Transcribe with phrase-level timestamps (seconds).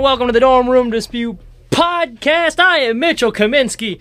[0.00, 1.36] and welcome to the Dorm Room Dispute
[1.70, 2.58] Podcast.
[2.58, 4.00] I am Mitchell Kaminsky.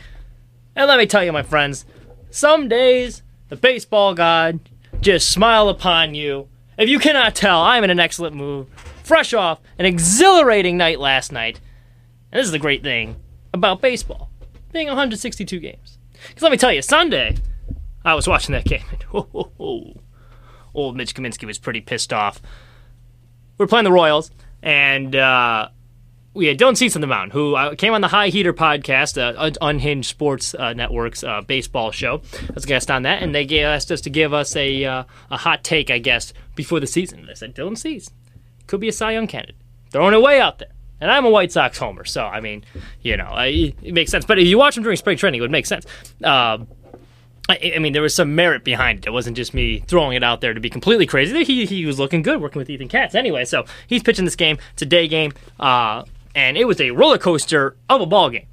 [0.73, 1.83] And let me tell you, my friends,
[2.31, 4.61] some days the baseball god
[5.01, 6.47] just smile upon you.
[6.77, 8.67] If you cannot tell, I'm in an excellent mood,
[9.03, 11.59] fresh off an exhilarating night last night.
[12.31, 13.17] And this is the great thing
[13.53, 14.29] about baseball
[14.71, 15.97] being 162 games.
[16.29, 17.35] Because let me tell you, Sunday,
[18.05, 18.85] I was watching that game.
[18.89, 19.95] And, oh,
[20.73, 22.41] old Mitch Kaminsky was pretty pissed off.
[23.57, 24.31] We are playing the Royals,
[24.63, 25.67] and uh,
[26.39, 30.55] we had the mound, who uh, came on the High Heater podcast, uh, Unhinged Sports
[30.55, 32.21] uh, Network's uh, baseball show.
[32.33, 35.03] I was a guest on that, and they asked us to give us a uh,
[35.29, 37.25] a hot take, I guess, before the season.
[37.25, 38.09] They said Dylan Cease
[38.67, 39.57] could be a Cy Young candidate,
[39.91, 40.71] throwing it way out there.
[41.01, 42.63] And I'm a White Sox homer, so I mean,
[43.01, 44.25] you know, I, it makes sense.
[44.25, 45.85] But if you watch him during spring training, it would make sense.
[47.49, 49.07] I, I, mean, there was some merit behind it.
[49.07, 51.43] It wasn't just me throwing it out there to be completely crazy.
[51.43, 53.43] He, he was looking good working with Ethan Katz anyway.
[53.43, 54.59] So he's pitching this game.
[54.73, 56.03] It's a day game, uh,
[56.35, 58.47] and it was a roller coaster of a ball game.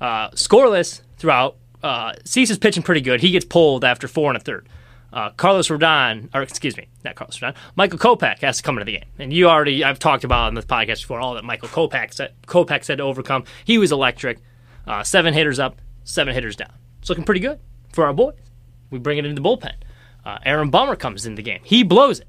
[0.00, 1.56] Uh, scoreless throughout.
[1.82, 3.20] Uh, Cease is pitching pretty good.
[3.20, 4.68] He gets pulled after four and a third.
[5.12, 8.84] Uh, Carlos Rodon, or excuse me, not Carlos Rodon, Michael Kopech has to come into
[8.84, 9.08] the game.
[9.18, 12.34] And you already, I've talked about on this podcast before, all that Michael Kopech said,
[12.46, 13.44] Kopech said to overcome.
[13.64, 14.38] He was electric.
[14.86, 16.72] Uh, seven hitters up, seven hitters down.
[17.00, 17.58] It's looking pretty good
[17.92, 18.36] for our boys.
[18.90, 19.74] We bring it into the bullpen.
[20.24, 21.60] Uh, Aaron Bummer comes in the game.
[21.64, 22.28] He blows it,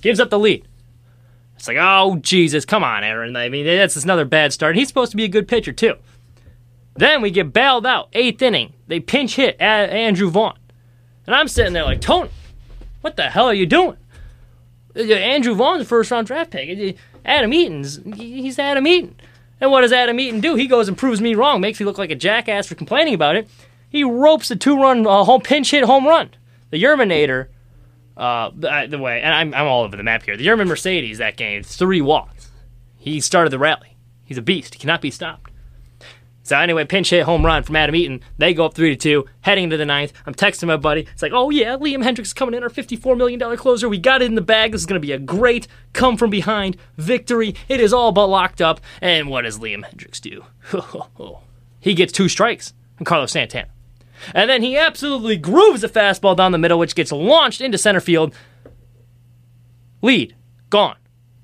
[0.00, 0.66] gives up the lead.
[1.64, 3.34] It's like, oh, Jesus, come on, Aaron.
[3.36, 4.76] I mean, that's another bad start.
[4.76, 5.94] He's supposed to be a good pitcher, too.
[6.94, 8.74] Then we get bailed out, eighth inning.
[8.86, 10.58] They pinch hit Andrew Vaughn.
[11.26, 12.28] And I'm sitting there like, Tony,
[13.00, 13.96] what the hell are you doing?
[14.94, 16.96] Uh, uh, Andrew Vaughn's a first round draft pick.
[16.96, 19.16] Uh, Adam Eaton's, he's Adam Eaton.
[19.58, 20.56] And what does Adam Eaton do?
[20.56, 23.36] He goes and proves me wrong, makes me look like a jackass for complaining about
[23.36, 23.48] it.
[23.88, 26.28] He ropes a two run uh, home pinch hit home run.
[26.68, 27.46] The Yerminator,
[28.16, 30.36] uh, the, the, way, and I'm, I'm all over the map here.
[30.36, 32.50] The Yermin Mercedes that game, three walks.
[32.96, 33.96] He started the rally.
[34.24, 34.74] He's a beast.
[34.74, 35.50] He cannot be stopped.
[36.44, 38.20] So anyway, pinch hit home run from Adam Eaton.
[38.36, 40.12] They go up three to two, heading into the ninth.
[40.26, 41.06] I'm texting my buddy.
[41.10, 43.88] It's like, oh yeah, Liam Hendriks coming in, our 54 million dollar closer.
[43.88, 44.72] We got it in the bag.
[44.72, 47.54] This is gonna be a great come from behind victory.
[47.66, 48.82] It is all but locked up.
[49.00, 50.44] And what does Liam Hendriks do?
[51.80, 53.70] he gets two strikes from Carlos Santana,
[54.34, 58.00] and then he absolutely grooves a fastball down the middle, which gets launched into center
[58.00, 58.34] field.
[60.02, 60.34] Lead
[60.70, 60.96] gone,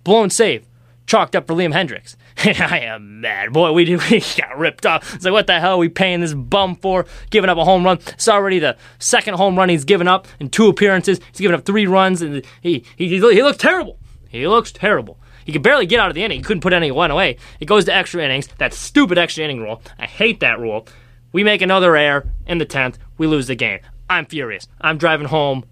[0.05, 0.67] blown save,
[1.07, 2.17] chalked up for Liam Hendriks.
[2.45, 3.53] I am mad.
[3.53, 5.15] Boy, we, we got ripped off.
[5.15, 7.07] It's like, what the hell are we paying this bum for?
[7.31, 7.99] Giving up a home run.
[8.09, 11.21] It's already the second home run he's given up in two appearances.
[11.33, 13.99] He's given up three runs, and he, he, he, he looks terrible.
[14.29, 15.19] He looks terrible.
[15.45, 16.39] He could barely get out of the inning.
[16.39, 17.37] He couldn't put any one away.
[17.59, 18.49] It goes to extra innings.
[18.59, 19.83] That stupid extra inning rule.
[19.99, 20.87] I hate that rule.
[21.33, 22.97] We make another error in the 10th.
[23.19, 23.81] We lose the game.
[24.09, 24.67] I'm furious.
[24.81, 25.65] I'm driving home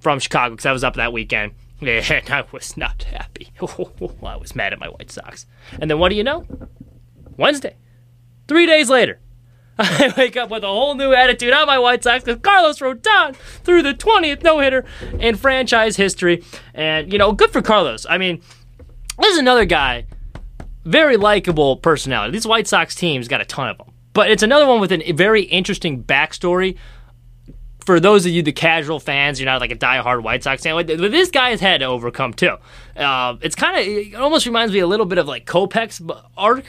[0.00, 1.52] from Chicago because I was up that weekend.
[1.80, 3.52] And I was not happy.
[3.60, 5.46] I was mad at my White Sox.
[5.80, 6.44] And then what do you know?
[7.36, 7.76] Wednesday.
[8.48, 9.20] Three days later,
[9.78, 13.36] I wake up with a whole new attitude on my White Sox because Carlos Rodon
[13.36, 14.84] threw the 20th no hitter
[15.20, 16.42] in franchise history.
[16.74, 18.06] And, you know, good for Carlos.
[18.10, 18.42] I mean,
[19.20, 20.06] this is another guy,
[20.84, 22.32] very likable personality.
[22.32, 23.92] These White Sox teams got a ton of them.
[24.18, 26.76] But it's another one with a very interesting backstory
[27.86, 30.74] for those of you, the casual fans, you're not like a diehard White Sox fan.
[30.74, 32.56] But this guy has had to overcome too.
[32.96, 36.02] Uh, it's kind of, it almost reminds me a little bit of like Kopech's
[36.36, 36.64] arc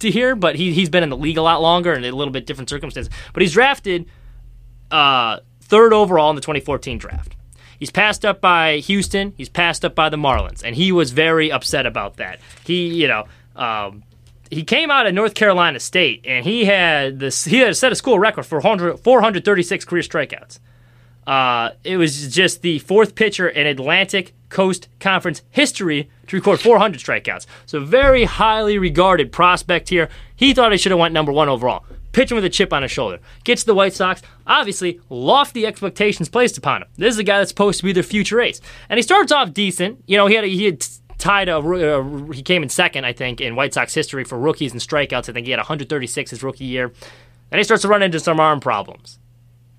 [0.00, 2.30] to here, but he he's been in the league a lot longer and a little
[2.30, 3.10] bit different circumstances.
[3.32, 4.04] But he's drafted
[4.90, 7.36] uh, third overall in the 2014 draft.
[7.78, 9.32] He's passed up by Houston.
[9.38, 12.38] He's passed up by the Marlins, and he was very upset about that.
[12.66, 13.24] He, you know.
[13.56, 14.02] Um,
[14.52, 17.94] he came out of North Carolina State and he had this he had set a
[17.94, 20.58] school record for 436 career strikeouts.
[21.26, 27.00] Uh, it was just the fourth pitcher in Atlantic Coast Conference history to record 400
[27.00, 27.46] strikeouts.
[27.64, 30.10] So very highly regarded prospect here.
[30.36, 31.84] He thought he should have went number one overall.
[32.10, 33.20] Pitching with a chip on his shoulder.
[33.44, 34.20] Gets to the White Sox.
[34.46, 36.88] Obviously, lofty expectations placed upon him.
[36.98, 38.60] This is a guy that's supposed to be their future ace.
[38.90, 40.04] And he starts off decent.
[40.06, 40.86] You know, he had he had
[41.22, 44.72] tied a, uh, he came in second, I think, in White Sox history for rookies
[44.72, 45.28] and strikeouts.
[45.28, 46.92] I think he had 136 his rookie year.
[47.50, 49.20] Then he starts to run into some arm problems.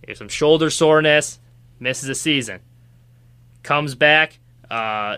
[0.05, 1.39] He has some shoulder soreness,
[1.79, 2.61] misses a season.
[3.61, 4.39] Comes back
[4.71, 5.17] uh,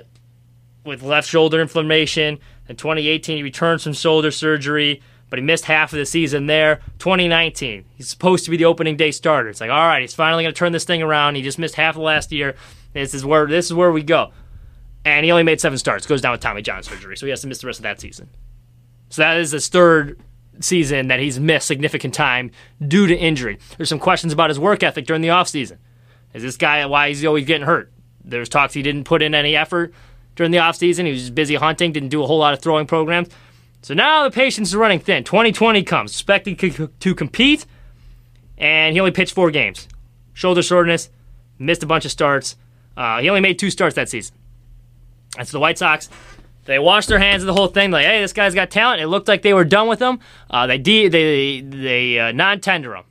[0.83, 2.39] with left shoulder inflammation.
[2.67, 6.77] In 2018, he returns from shoulder surgery, but he missed half of the season there.
[6.97, 9.49] 2019, he's supposed to be the opening day starter.
[9.49, 11.35] It's like, all right, he's finally going to turn this thing around.
[11.35, 12.55] He just missed half of last year.
[12.93, 14.31] This is where this is where we go
[15.05, 16.05] and he only made seven starts.
[16.05, 18.01] Goes down with Tommy John surgery, so he has to miss the rest of that
[18.01, 18.27] season.
[19.09, 20.19] So that is his third
[20.59, 22.51] season that he's missed significant time
[22.85, 23.59] due to injury.
[23.77, 25.77] There's some questions about his work ethic during the offseason.
[26.33, 27.91] Is this guy why is he always getting hurt?
[28.23, 29.93] There's talks he didn't put in any effort
[30.35, 31.05] during the offseason.
[31.05, 33.29] He was busy hunting, didn't do a whole lot of throwing programs.
[33.81, 35.23] So now the patience is running thin.
[35.23, 36.57] 2020 comes, expected
[36.99, 37.67] to compete,
[38.57, 39.87] and he only pitched four games.
[40.33, 41.09] Shoulder soreness,
[41.59, 42.55] missed a bunch of starts.
[42.97, 44.35] Uh, he only made two starts that season.
[45.37, 46.09] And so the White Sox,
[46.65, 47.91] they washed their hands of the whole thing.
[47.91, 49.01] Like, hey, this guy's got talent.
[49.01, 50.19] It looked like they were done with him.
[50.49, 53.03] Uh, they de- they they uh, non-tender him,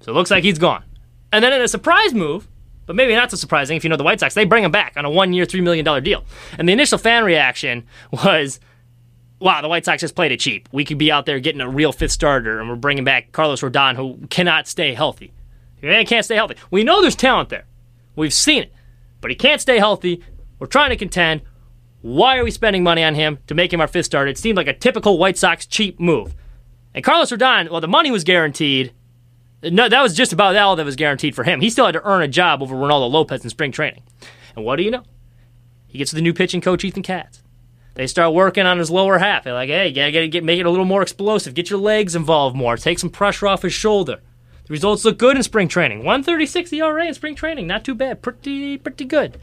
[0.00, 0.84] so it looks like he's gone.
[1.32, 2.48] And then in a surprise move,
[2.86, 4.94] but maybe not so surprising if you know the White Sox, they bring him back
[4.96, 6.24] on a one-year, three million dollar deal.
[6.58, 8.60] And the initial fan reaction was,
[9.38, 10.68] "Wow, the White Sox just played it cheap.
[10.72, 13.60] We could be out there getting a real fifth starter, and we're bringing back Carlos
[13.60, 15.32] Rodon, who cannot stay healthy.
[15.80, 16.56] He can't stay healthy.
[16.70, 17.64] We know there's talent there.
[18.16, 18.72] We've seen it,
[19.20, 20.22] but he can't stay healthy.
[20.58, 21.42] We're trying to contend.
[22.00, 24.30] Why are we spending money on him to make him our fifth starter?
[24.30, 26.34] It seemed like a typical White Sox cheap move.
[26.94, 28.92] And Carlos Rodon, well, the money was guaranteed."
[29.62, 31.60] No, that was just about all that was guaranteed for him.
[31.60, 34.04] He still had to earn a job over Reynaldo Lopez in spring training.
[34.54, 35.02] And what do you know?
[35.88, 37.42] He gets the new pitching coach, Ethan Katz.
[37.94, 39.42] They start working on his lower half.
[39.42, 41.54] They're like, hey, gotta get, make it a little more explosive.
[41.54, 42.76] Get your legs involved more.
[42.76, 44.20] Take some pressure off his shoulder.
[44.66, 46.04] The results look good in spring training.
[46.04, 47.66] 136 ERA in spring training.
[47.66, 48.22] Not too bad.
[48.22, 49.40] Pretty, pretty good.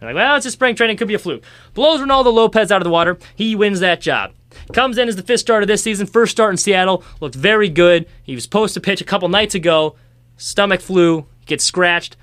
[0.00, 0.96] They're like, well, it's a spring training.
[0.96, 1.44] Could be a fluke.
[1.74, 3.18] Blows Reynaldo Lopez out of the water.
[3.36, 4.32] He wins that job.
[4.72, 6.06] Comes in as the fifth starter this season.
[6.06, 7.04] First start in Seattle.
[7.20, 8.06] Looked very good.
[8.22, 9.96] He was supposed to pitch a couple nights ago.
[10.36, 11.26] Stomach flu.
[11.46, 12.16] Gets scratched.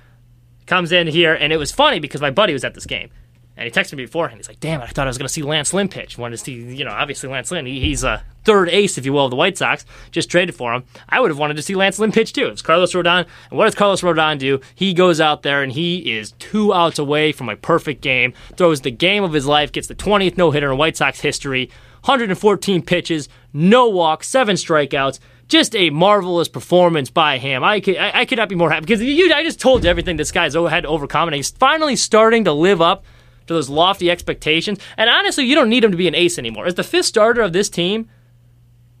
[0.66, 3.10] Comes in here, and it was funny because my buddy was at this game.
[3.58, 4.38] And he texted me beforehand.
[4.38, 6.16] He's like, damn it, I thought I was going to see Lance Lynn pitch.
[6.16, 7.66] Wanted to see, you know, obviously Lance Lynn.
[7.66, 9.84] He, he's a third ace, if you will, of the White Sox.
[10.12, 10.84] Just traded for him.
[11.08, 12.46] I would have wanted to see Lance Lynn pitch too.
[12.46, 13.26] It's Carlos Rodon.
[13.50, 14.60] And what does Carlos Rodon do?
[14.76, 18.32] He goes out there and he is two outs away from a perfect game.
[18.56, 19.72] Throws the game of his life.
[19.72, 21.68] Gets the 20th no hitter in White Sox history.
[22.04, 25.18] 114 pitches, no walks, seven strikeouts.
[25.48, 27.64] Just a marvelous performance by him.
[27.64, 29.90] I could, I, I could not be more happy because you, I just told you
[29.90, 33.04] everything this guy's had to overcome, and he's finally starting to live up
[33.48, 34.78] to those lofty expectations.
[34.96, 36.66] And honestly, you don't need him to be an ace anymore.
[36.66, 38.08] As the fifth starter of this team,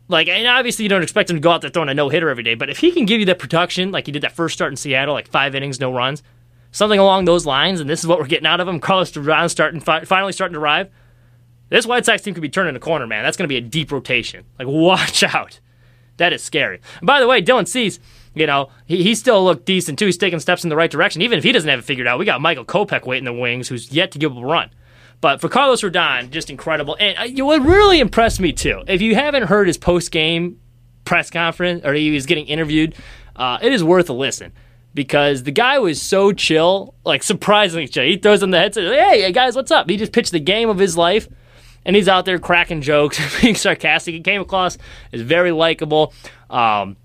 [0.08, 2.30] like, and obviously you don't expect him to go out there throwing a no hitter
[2.30, 4.54] every day, but if he can give you that production, like he did that first
[4.54, 6.22] start in Seattle, like five innings, no runs,
[6.72, 8.80] something along those lines, and this is what we're getting out of him.
[8.80, 10.90] Carlos Rodon starting finally starting to arrive.
[11.68, 13.22] This White Sox team could be turning a corner, man.
[13.22, 14.46] That's going to be a deep rotation.
[14.58, 15.60] Like, watch out.
[16.16, 16.80] That is scary.
[16.98, 18.00] And by the way, Dylan Cease,
[18.38, 20.06] you know, he, he still looked decent too.
[20.06, 21.22] He's taking steps in the right direction.
[21.22, 23.40] Even if he doesn't have it figured out, we got Michael Kopech waiting in the
[23.40, 24.70] wings, who's yet to give up a run.
[25.20, 26.96] But for Carlos Rodon, just incredible.
[26.98, 30.60] And uh, you what really impressed me too, if you haven't heard his post game
[31.04, 32.94] press conference or he was getting interviewed,
[33.34, 34.52] uh, it is worth a listen
[34.94, 38.04] because the guy was so chill, like surprisingly chill.
[38.04, 39.88] He throws him the headset, hey guys, what's up?
[39.88, 41.28] He just pitched the game of his life
[41.84, 44.14] and he's out there cracking jokes, being sarcastic.
[44.14, 44.78] He came across
[45.12, 46.12] as very likable.
[46.50, 46.96] Um,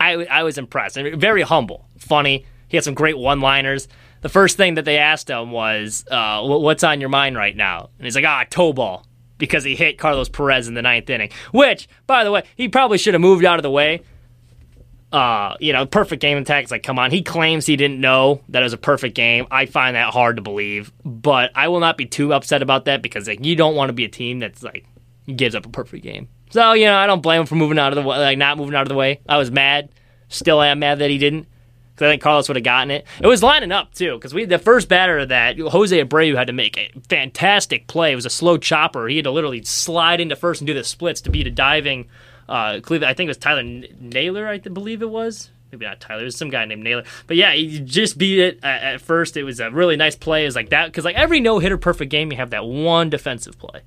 [0.00, 0.96] I, I was impressed.
[0.96, 2.46] Very humble, funny.
[2.68, 3.88] He had some great one-liners.
[4.22, 7.90] The first thing that they asked him was, uh, "What's on your mind right now?"
[7.98, 9.06] And he's like, "Ah, toe ball,"
[9.38, 11.30] because he hit Carlos Perez in the ninth inning.
[11.52, 14.02] Which, by the way, he probably should have moved out of the way
[15.12, 16.62] uh, you know, perfect game attack.
[16.62, 17.10] It's like, come on.
[17.10, 19.46] He claims he didn't know that it was a perfect game.
[19.50, 23.02] I find that hard to believe, but I will not be too upset about that
[23.02, 24.86] because like you don't want to be a team that's like
[25.34, 26.28] gives up a perfect game.
[26.52, 28.58] So you know, I don't blame him for moving out of the way, like not
[28.58, 29.20] moving out of the way.
[29.28, 29.90] I was mad,
[30.28, 31.48] still am mad that he didn't.
[31.94, 33.06] Because I think Carlos would have gotten it.
[33.20, 34.14] It was lining up too.
[34.14, 38.12] Because we the first batter of that, Jose Abreu had to make a fantastic play.
[38.12, 39.08] It was a slow chopper.
[39.08, 42.08] He had to literally slide into first and do the splits to beat a diving
[42.48, 43.10] uh, Cleveland.
[43.10, 45.50] I think it was Tyler Naylor, I believe it was.
[45.70, 46.22] Maybe not Tyler.
[46.22, 47.04] It was some guy named Naylor.
[47.26, 49.36] But yeah, he just beat it at, at first.
[49.38, 50.42] It was a really nice play.
[50.42, 53.08] It was like that because like every no hitter perfect game, you have that one
[53.08, 53.80] defensive play,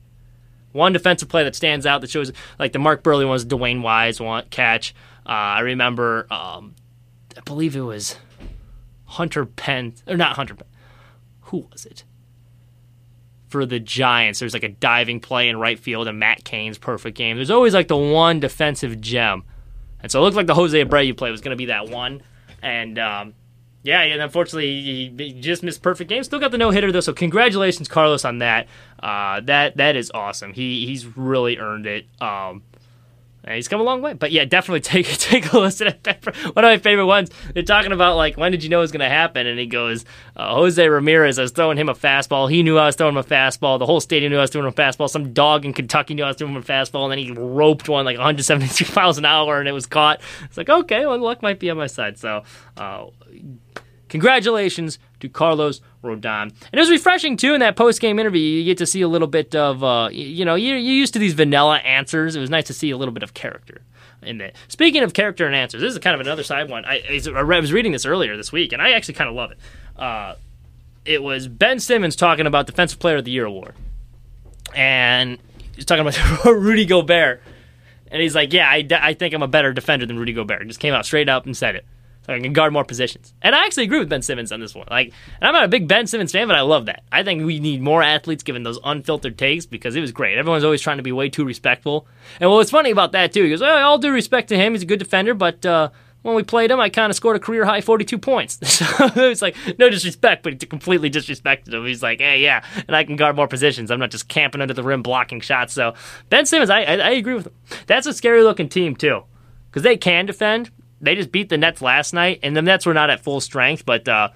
[0.75, 4.19] one defensive play that stands out that shows like the Mark Buehrle was Dwayne Wise
[4.19, 4.93] one catch.
[5.25, 6.75] Uh, I remember, um,
[7.35, 8.17] I believe it was
[9.05, 10.55] Hunter Pence or not Hunter.
[10.55, 10.67] Penn.
[11.41, 12.03] Who was it?
[13.55, 14.39] for the Giants.
[14.39, 17.37] There's like a diving play in right field and Matt Cain's perfect game.
[17.37, 19.43] There's always like the one defensive gem.
[20.01, 22.21] And so it looked like the Jose Abreu play was going to be that one.
[22.61, 23.33] And um,
[23.85, 26.23] yeah, and unfortunately he, just missed perfect game.
[26.23, 27.01] Still got the no hitter though.
[27.01, 28.67] So congratulations, Carlos, on that.
[29.01, 30.53] Uh, that that is awesome.
[30.53, 32.07] He he's really earned it.
[32.19, 32.63] Um,
[33.53, 34.13] he's come a long way.
[34.13, 36.25] But yeah, definitely take take a listen at that.
[36.25, 37.29] One of my favorite ones.
[37.53, 39.67] They're talking about like when did you know it was going to happen, and he
[39.67, 41.37] goes, uh, Jose Ramirez.
[41.37, 42.49] I was throwing him a fastball.
[42.49, 43.79] He knew I was throwing him a fastball.
[43.79, 45.09] The whole stadium knew I was throwing him a fastball.
[45.09, 47.87] Some dog in Kentucky knew I was throwing him a fastball, and then he roped
[47.89, 50.21] one like 173 miles an hour, and it was caught.
[50.43, 52.17] It's like okay, well luck might be on my side.
[52.17, 52.43] So.
[52.77, 53.07] Uh,
[54.09, 56.43] congratulations to Carlos Rodon.
[56.43, 58.41] And it was refreshing too in that post game interview.
[58.41, 61.33] You get to see a little bit of, uh, you know, you're, used to these
[61.33, 62.35] vanilla answers.
[62.35, 63.81] It was nice to see a little bit of character
[64.21, 64.55] in it.
[64.67, 66.85] Speaking of character and answers, this is kind of another side one.
[66.85, 69.57] I, I was reading this earlier this week, and I actually kind of love it.
[69.97, 70.35] Uh,
[71.05, 73.75] it was Ben Simmons talking about Defensive Player of the Year award,
[74.73, 75.37] and
[75.75, 77.41] he's talking about Rudy Gobert,
[78.11, 80.79] and he's like, "Yeah, I, I think I'm a better defender than Rudy Gobert." Just
[80.79, 81.85] came out straight up and said it.
[82.33, 83.33] I can guard more positions.
[83.41, 84.87] And I actually agree with Ben Simmons on this one.
[84.89, 87.03] Like, and I'm not a big Ben Simmons fan, but I love that.
[87.11, 90.37] I think we need more athletes giving those unfiltered takes because it was great.
[90.37, 92.07] Everyone's always trying to be way too respectful.
[92.39, 94.73] And what was funny about that too, he goes, oh, "All due respect to him,
[94.73, 95.89] he's a good defender, but." Uh,
[96.25, 98.57] when we played him, I kind of scored a career high 42 points.
[98.67, 101.85] so it's like, no disrespect, but he completely disrespected him.
[101.85, 103.91] He's like, hey, yeah, and I can guard more positions.
[103.91, 105.73] I'm not just camping under the rim blocking shots.
[105.73, 105.93] So
[106.31, 107.53] Ben Simmons, I, I, I agree with him.
[107.85, 109.21] That's a scary looking team, too,
[109.69, 110.71] because they can defend.
[111.01, 113.85] They just beat the Nets last night, and the Nets were not at full strength,
[113.85, 114.29] but uh,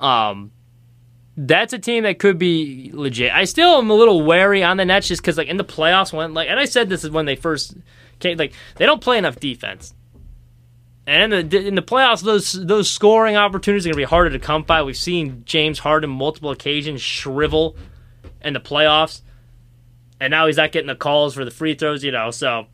[0.00, 0.50] um,
[1.36, 3.32] that's a team that could be legit.
[3.32, 6.12] I still am a little wary on the Nets just because, like, in the playoffs,
[6.12, 7.76] when like, and I said this is when they first
[8.18, 9.94] came, like, they don't play enough defense.
[11.06, 14.30] And in the in the playoffs, those those scoring opportunities are going to be harder
[14.30, 14.82] to come by.
[14.82, 17.76] We've seen James Harden multiple occasions shrivel
[18.40, 19.20] in the playoffs,
[20.20, 22.04] and now he's not getting the calls for the free throws.
[22.04, 22.66] You know, so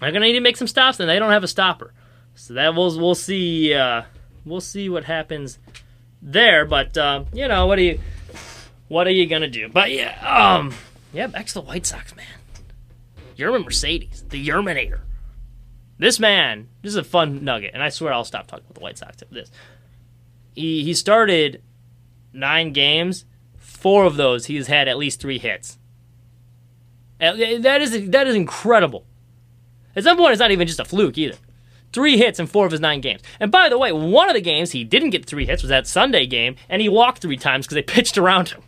[0.00, 1.92] they're going to need to make some stops, and they don't have a stopper.
[2.34, 4.02] So that we'll we'll see uh,
[4.44, 5.58] we'll see what happens
[6.20, 6.64] there.
[6.64, 8.00] But uh, you know, what are you
[8.88, 9.68] what are you gonna do?
[9.68, 10.74] But yeah, um,
[11.12, 12.26] yeah, back to the White Sox, man.
[13.36, 15.00] Yermin Mercedes, the Yerminator.
[15.98, 18.80] This man, this is a fun nugget, and I swear I'll stop talking about the
[18.80, 19.50] White Sox after this.
[20.54, 21.62] He he started
[22.32, 23.24] nine games,
[23.56, 25.78] four of those he's had at least three hits.
[27.18, 29.06] That is that is incredible.
[29.94, 31.36] At some point, it's not even just a fluke either.
[31.92, 33.20] Three hits in four of his nine games.
[33.38, 35.86] And by the way, one of the games he didn't get three hits was that
[35.86, 38.62] Sunday game, and he walked three times because they pitched around him.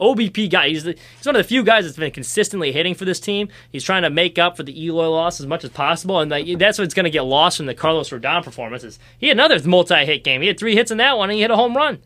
[0.00, 0.68] OBP guy.
[0.68, 3.48] He's, the, he's one of the few guys that's been consistently hitting for this team.
[3.70, 6.78] He's trying to make up for the Eloy loss as much as possible, and that's
[6.78, 8.98] what's going to get lost from the Carlos Rodon performances.
[9.18, 10.40] He had another multi-hit game.
[10.42, 12.00] He had three hits in that one, and he hit a home run.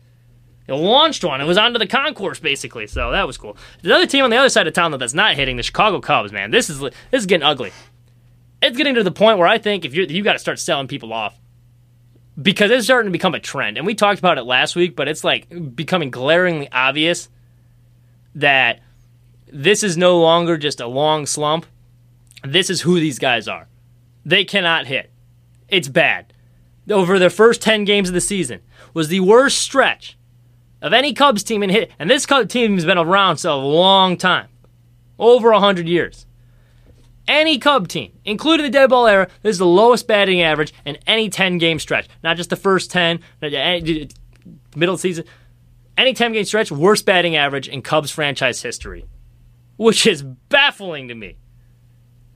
[0.67, 1.41] He launched one.
[1.41, 3.57] It was onto the concourse basically, so that was cool.
[3.81, 6.31] The other team on the other side of town that's not hitting, the Chicago Cubs,
[6.31, 7.71] man, this is this is getting ugly.
[8.61, 10.87] It's getting to the point where I think if you you got to start selling
[10.87, 11.39] people off
[12.41, 13.77] because it's starting to become a trend.
[13.77, 17.29] And we talked about it last week, but it's like becoming glaringly obvious
[18.35, 18.79] that
[19.51, 21.65] this is no longer just a long slump.
[22.43, 23.67] This is who these guys are.
[24.25, 25.11] They cannot hit.
[25.67, 26.33] It's bad.
[26.89, 28.61] Over their first 10 games of the season
[28.93, 30.17] was the worst stretch
[30.81, 31.91] of any Cubs team in hit.
[31.99, 34.47] And this Cubs team has been around for a long time.
[35.17, 36.25] Over 100 years.
[37.29, 40.97] Any Cub team, including the dead ball era, this is the lowest batting average in
[41.07, 42.09] any 10 game stretch.
[42.23, 43.19] Not just the first 10,
[44.75, 45.23] middle season
[45.99, 49.05] any 10 game stretch, worst batting average in Cubs franchise history,
[49.75, 51.35] which is baffling to me.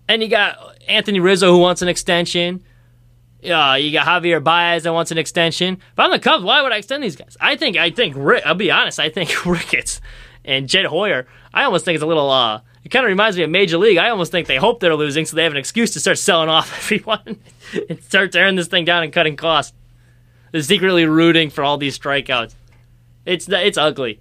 [0.07, 2.61] And you got Anthony Rizzo who wants an extension.
[3.43, 5.75] Uh, you got Javier Baez that wants an extension.
[5.75, 7.37] If I'm the Cubs, why would I extend these guys?
[7.39, 10.01] I think, I think, Rick, I'll be honest, I think Ricketts
[10.43, 13.43] and Jed Hoyer, I almost think it's a little, uh, it kind of reminds me
[13.43, 13.97] of Major League.
[13.97, 16.49] I almost think they hope they're losing so they have an excuse to start selling
[16.49, 17.39] off everyone
[17.89, 19.73] and start tearing this thing down and cutting costs.
[20.51, 22.53] They're secretly rooting for all these strikeouts.
[23.25, 24.19] It's it's ugly.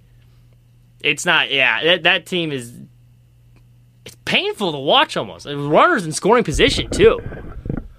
[1.01, 1.51] It's not.
[1.51, 2.73] Yeah, that that team is.
[4.05, 5.45] It's painful to watch almost.
[5.45, 7.19] Runners in scoring position too.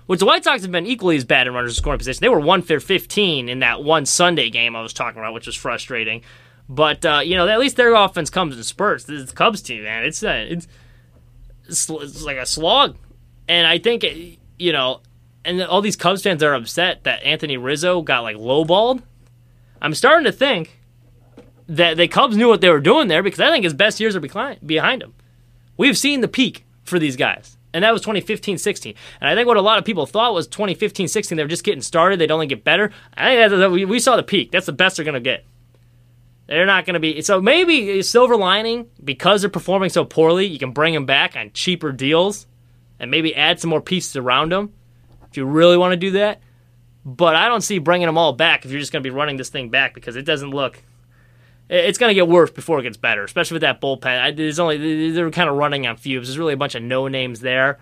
[0.07, 2.21] Which the White Sox have been equally as bad in runners in scoring position.
[2.21, 5.47] They were one for fifteen in that one Sunday game I was talking about, which
[5.47, 6.23] was frustrating.
[6.69, 9.05] But uh, you know, at least their offense comes in spurts.
[9.05, 10.67] This Cubs team, man, it's uh, it's,
[11.69, 12.97] it's like a slog.
[13.49, 14.05] And I think
[14.59, 15.01] you know,
[15.45, 19.03] and all these Cubs fans are upset that Anthony Rizzo got like lowballed.
[19.83, 20.79] I'm starting to think
[21.69, 24.17] that the Cubs knew what they were doing there because I think his best years
[24.17, 25.15] are behind him.
[25.77, 27.57] We've seen the peak for these guys.
[27.73, 28.95] And that was 2015 16.
[29.21, 31.65] And I think what a lot of people thought was 2015 16, they were just
[31.65, 32.93] getting started, they'd only get better.
[33.17, 34.53] I think we saw the peak.
[34.53, 35.45] That's the best they're going to get.
[36.47, 37.23] They're not going to be.
[37.23, 41.53] So maybe silver lining, because they're performing so poorly, you can bring them back on
[41.53, 42.47] cheaper deals
[42.99, 44.73] and maybe add some more pieces around them
[45.31, 46.41] if you really want to do that.
[47.05, 49.37] But I don't see bringing them all back if you're just going to be running
[49.37, 50.83] this thing back because it doesn't look
[51.69, 54.37] it's going to get worse before it gets better, especially with that bullpen.
[54.37, 56.29] There's only they're kind of running on fumes.
[56.29, 57.79] There's really a bunch of no names there.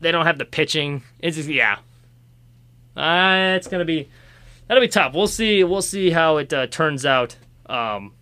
[0.00, 1.02] They don't have the pitching.
[1.20, 1.78] It's just, yeah,
[2.96, 4.08] uh, it's gonna be
[4.66, 5.14] that'll be tough.
[5.14, 5.64] We'll see.
[5.64, 8.14] We'll see how it uh, turns out um,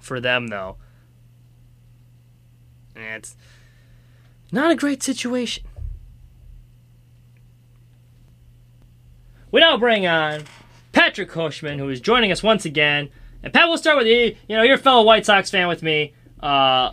[0.00, 0.76] for them, though.
[2.94, 3.36] it's
[4.52, 5.64] not a great situation.
[9.50, 10.44] We now bring on
[10.92, 13.10] Patrick Cushman, who is joining us once again.
[13.42, 14.36] And Pat, we'll start with you.
[14.48, 16.14] You know, you're a fellow White Sox fan with me.
[16.40, 16.92] Uh,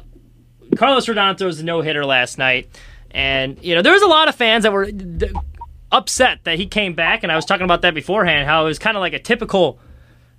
[0.75, 2.69] Carlos Rodon throws a no hitter last night,
[3.11, 4.89] and you know there was a lot of fans that were
[5.91, 7.23] upset that he came back.
[7.23, 9.79] And I was talking about that beforehand, how it was kind of like a typical.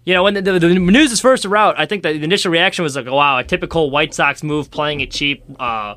[0.04, 2.82] You know, when the, the, the news is first out, I think the initial reaction
[2.82, 5.94] was like, "Wow, a typical White Sox move, playing it cheap." Uh,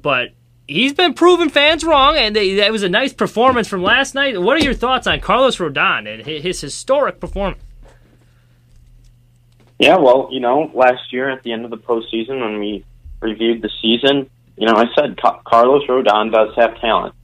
[0.00, 0.30] but
[0.66, 4.40] he's been proving fans wrong, and that was a nice performance from last night.
[4.40, 7.62] What are your thoughts on Carlos Rodon and his historic performance?
[9.78, 12.84] Yeah, well, you know, last year at the end of the postseason when we
[13.20, 17.14] reviewed the season, you know, I said Carlos Rodon does have talent,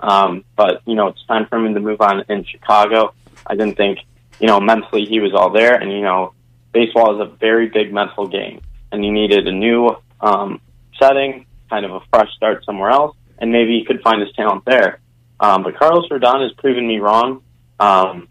[0.00, 3.12] um, but you know, it's time for him to move on in Chicago.
[3.46, 3.98] I didn't think,
[4.40, 6.34] you know, mentally he was all there, and you know,
[6.72, 8.60] baseball is a very big mental game,
[8.92, 10.60] and he needed a new um,
[11.00, 14.64] setting, kind of a fresh start somewhere else, and maybe he could find his talent
[14.64, 15.00] there.
[15.40, 17.42] Um, but Carlos Rodon has proven me wrong.
[17.78, 18.28] Um,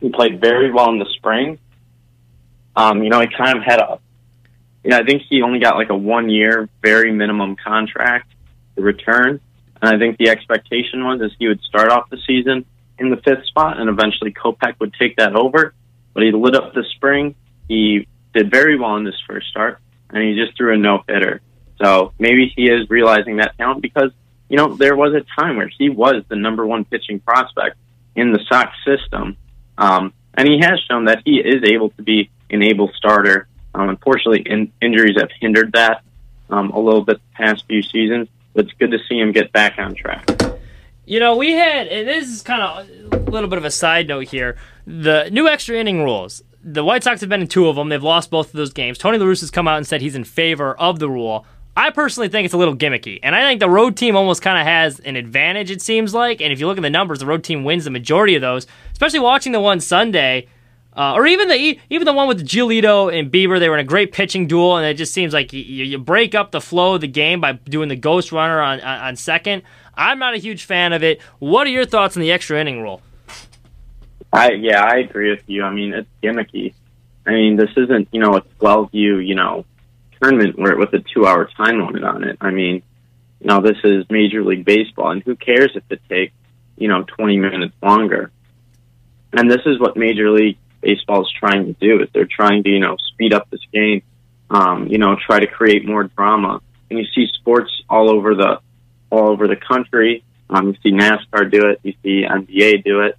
[0.00, 1.58] he played very well in the spring.
[2.74, 3.98] Um, you know, he kind of had a,
[4.82, 8.32] you know, I think he only got like a one year, very minimum contract
[8.76, 9.40] to return.
[9.80, 12.64] And I think the expectation was is he would start off the season
[12.98, 15.74] in the fifth spot and eventually Kopech would take that over.
[16.14, 17.34] But he lit up the spring.
[17.68, 19.80] He did very well in this first start
[20.10, 21.40] and he just threw a no hitter.
[21.82, 24.10] So maybe he is realizing that talent because,
[24.48, 27.76] you know, there was a time where he was the number one pitching prospect
[28.14, 29.36] in the Sox system.
[29.78, 33.48] Um, and he has shown that he is able to be an able starter.
[33.74, 36.02] Um, unfortunately, in, injuries have hindered that
[36.50, 39.50] um, a little bit the past few seasons, but it's good to see him get
[39.52, 40.41] back on track.
[41.04, 44.06] You know, we had, and this is kind of a little bit of a side
[44.08, 44.56] note here
[44.86, 46.42] the new extra inning rules.
[46.64, 47.88] The White Sox have been in two of them.
[47.88, 48.98] They've lost both of those games.
[48.98, 51.44] Tony La Russa has come out and said he's in favor of the rule.
[51.76, 54.58] I personally think it's a little gimmicky, and I think the road team almost kind
[54.58, 55.70] of has an advantage.
[55.70, 57.90] It seems like, and if you look at the numbers, the road team wins the
[57.90, 58.66] majority of those.
[58.92, 60.48] Especially watching the one Sunday,
[60.94, 63.88] uh, or even the even the one with Giolito and Bieber, they were in a
[63.88, 67.00] great pitching duel, and it just seems like you, you break up the flow of
[67.00, 69.62] the game by doing the ghost runner on, on second.
[69.94, 71.20] I'm not a huge fan of it.
[71.38, 73.02] What are your thoughts on the extra inning rule?
[74.32, 75.62] I yeah, I agree with you.
[75.64, 76.74] I mean, it's gimmicky.
[77.26, 79.64] I mean, this isn't you know a 12 U you know
[80.20, 82.38] tournament where with a two hour time limit on it.
[82.40, 82.82] I mean,
[83.42, 86.32] you know, this is Major League Baseball, and who cares if it takes,
[86.76, 88.30] you know, 20 minutes longer?
[89.32, 92.70] And this is what Major League Baseball is trying to do, is they're trying to,
[92.70, 94.02] you know, speed up this game,
[94.48, 96.60] um, you know, try to create more drama.
[96.88, 98.60] And you see sports all over the,
[99.12, 100.24] all over the country.
[100.48, 101.80] Um, you see NASCAR do it.
[101.82, 103.16] You see NBA do it.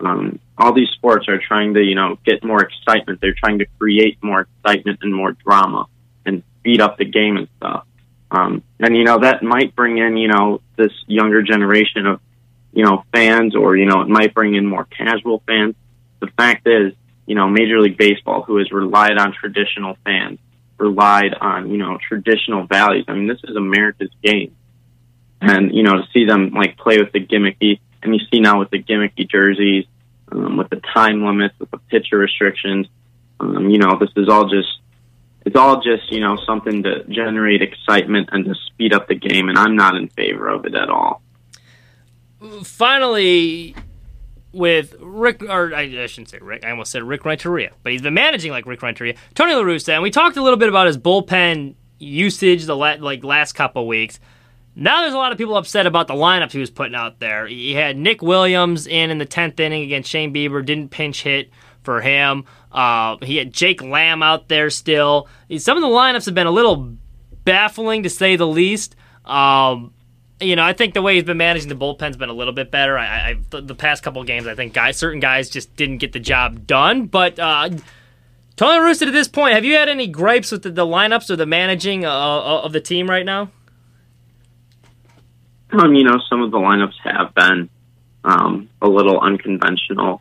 [0.00, 3.20] Um, all these sports are trying to, you know, get more excitement.
[3.20, 5.86] They're trying to create more excitement and more drama
[6.26, 7.86] and speed up the game and stuff.
[8.30, 12.20] Um, and you know that might bring in you know this younger generation of
[12.72, 15.76] you know fans, or you know it might bring in more casual fans.
[16.20, 16.94] The fact is,
[17.26, 20.40] you know, Major League Baseball, who has relied on traditional fans,
[20.78, 23.04] relied on you know traditional values.
[23.06, 24.56] I mean, this is America's game,
[25.44, 28.58] and you know to see them like play with the gimmicky, and you see now
[28.58, 29.86] with the gimmicky jerseys,
[30.32, 32.86] um, with the time limits, with the pitcher restrictions.
[33.40, 34.68] Um, you know, this is all just
[35.44, 39.48] it's all just you know something to generate excitement and to speed up the game,
[39.48, 41.22] and I'm not in favor of it at all.
[42.62, 43.74] Finally,
[44.52, 48.14] with Rick, or I, shouldn't say Rick, I almost said Rick Renteria, but he's been
[48.14, 49.14] managing like Rick Renteria.
[49.34, 52.96] Tony La Russa, and we talked a little bit about his bullpen usage the la-
[52.98, 54.20] like last couple weeks.
[54.76, 57.46] Now there's a lot of people upset about the lineups he was putting out there.
[57.46, 61.50] He had Nick Williams in in the tenth inning against Shane Bieber, didn't pinch hit
[61.82, 62.44] for him.
[62.72, 65.28] Uh, he had Jake Lamb out there still.
[65.58, 66.96] Some of the lineups have been a little
[67.44, 68.96] baffling to say the least.
[69.24, 69.92] Um,
[70.40, 72.70] you know, I think the way he's been managing the bullpen's been a little bit
[72.70, 72.98] better.
[72.98, 76.20] I, I the, past couple games, I think guys, certain guys just didn't get the
[76.20, 77.06] job done.
[77.06, 77.70] But uh,
[78.56, 81.36] Tony Russa, at this point, have you had any gripes with the, the lineups or
[81.36, 83.50] the managing uh, uh, of the team right now?
[85.78, 87.68] Um, you know, some of the lineups have been
[88.24, 90.20] um, a little unconventional.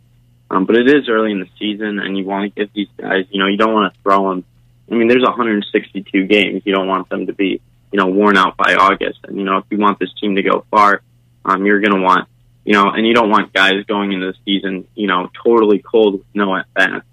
[0.49, 3.25] Um, but it is early in the season, and you want to give these guys,
[3.31, 4.45] you know, you don't want to throw them.
[4.91, 6.61] I mean, there's 162 games.
[6.65, 7.61] You don't want them to be,
[7.91, 9.19] you know, worn out by August.
[9.23, 11.01] And you know, if you want this team to go far,
[11.45, 12.27] um, you're going to want,
[12.65, 16.19] you know, and you don't want guys going into the season, you know, totally cold
[16.19, 17.05] with no at bats.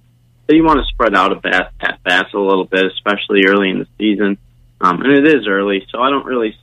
[0.47, 3.71] So you want to spread out a bat at bats a little bit, especially early
[3.71, 4.37] in the season.
[4.83, 6.57] Um, and it is early, so I don't really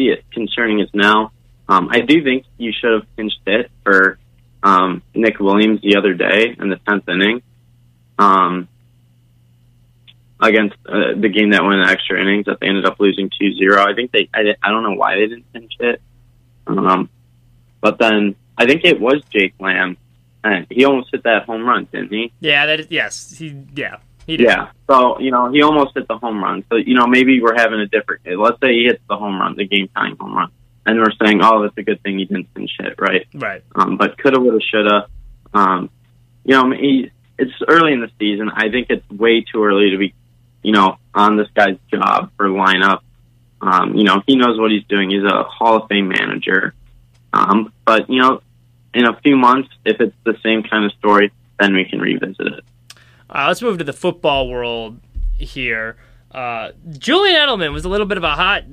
[0.00, 1.32] see it concerning us now.
[1.68, 4.18] Um, I do think you should have pinched it for
[4.62, 7.42] um, Nick Williams the other day in the tenth inning
[8.18, 8.68] um,
[10.40, 13.78] against uh, the game that went extra innings that they ended up losing 2-0.
[13.78, 16.00] I think they I, I don't know why they didn't pinch it,
[16.66, 17.08] um,
[17.80, 19.96] but then I think it was Jake Lamb.
[20.42, 22.32] And he almost hit that home run, didn't he?
[22.40, 23.98] Yeah, that is, yes, he yeah.
[24.26, 26.64] Yeah, so you know he almost hit the home run.
[26.70, 28.22] So you know maybe we're having a different.
[28.26, 30.50] Let's say he hits the home run, the game tying home run
[30.86, 33.26] and we're saying, oh, that's a good thing he didn't finish it, right?
[33.34, 33.62] Right.
[33.74, 35.06] Um, but coulda, woulda, shoulda.
[35.52, 35.90] Um,
[36.44, 38.50] you know, he, it's early in the season.
[38.54, 40.14] I think it's way too early to be,
[40.62, 43.00] you know, on this guy's job for lineup.
[43.60, 45.10] Um, you know, he knows what he's doing.
[45.10, 46.74] He's a Hall of Fame manager.
[47.32, 48.42] Um, but you know,
[48.94, 52.40] in a few months, if it's the same kind of story, then we can revisit
[52.40, 52.64] it.
[53.30, 55.00] Uh, let's move to the football world
[55.38, 55.96] here.
[56.32, 58.64] Uh, Julian Edelman was a little bit of a hot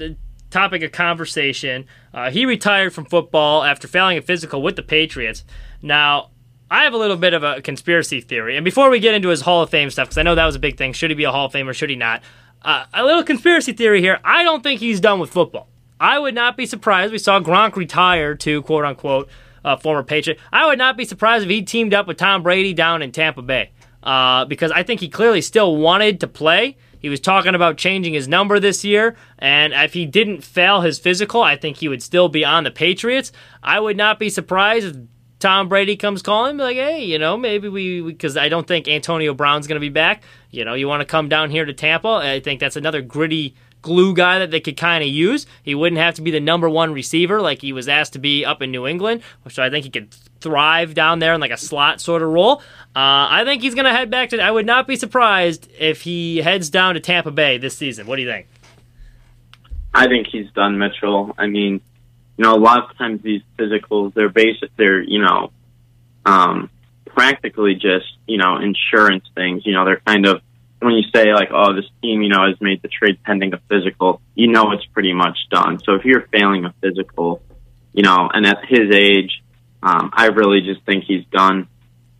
[0.50, 1.86] topic of conversation.
[2.14, 5.44] Uh, he retired from football after failing a physical with the Patriots.
[5.82, 6.32] Now,
[6.72, 8.58] I have a little bit of a conspiracy theory.
[8.58, 10.56] And before we get into his Hall of Fame stuff, because I know that was
[10.56, 12.22] a big thing should he be a Hall of Famer, should he not?
[12.64, 14.20] Uh, a little conspiracy theory here.
[14.24, 15.68] I don't think he's done with football.
[16.00, 17.12] I would not be surprised.
[17.12, 19.30] We saw Gronk retire to quote unquote
[19.64, 20.40] uh, former Patriot.
[20.52, 23.42] I would not be surprised if he teamed up with Tom Brady down in Tampa
[23.42, 23.72] Bay
[24.04, 26.78] uh, because I think he clearly still wanted to play.
[27.00, 30.98] He was talking about changing his number this year, and if he didn't fail his
[31.00, 33.32] physical, I think he would still be on the Patriots.
[33.62, 34.98] I would not be surprised if
[35.40, 39.36] Tom Brady comes calling, like, hey, you know, maybe we, because I don't think Antonio
[39.36, 40.24] Brown's going to be back.
[40.50, 42.08] You know, you want to come down here to Tampa?
[42.08, 45.46] I think that's another gritty glue guy that they could kind of use.
[45.62, 48.44] He wouldn't have to be the number one receiver like he was asked to be
[48.44, 51.58] up in New England, so I think he could thrive down there in like a
[51.58, 52.62] slot sort of role.
[52.96, 54.42] Uh, I think he's going to head back to.
[54.42, 58.08] I would not be surprised if he heads down to Tampa Bay this season.
[58.08, 58.48] What do you think?
[59.94, 61.34] I think he's done, Mitchell.
[61.38, 61.82] I mean,
[62.38, 65.52] you know, a lot of times these physicals, they're basic, they're, you know,
[66.26, 66.70] um,
[67.06, 69.66] practically just, you know, insurance things.
[69.66, 70.42] You know, they're kind of,
[70.80, 73.60] when you say like, oh, this team, you know, has made the trade pending a
[73.70, 75.80] physical, you know, it's pretty much done.
[75.84, 77.42] So if you're failing a physical,
[77.94, 79.42] you know, and at his age,
[79.88, 81.70] um, I really just think he's done.